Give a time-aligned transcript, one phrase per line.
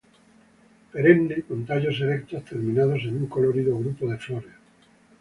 [0.93, 4.53] Perenne, con tallos erectos terminados en un colorido grupo de flores.